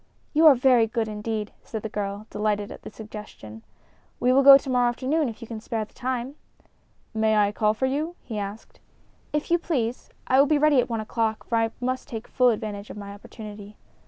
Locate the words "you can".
5.43-5.61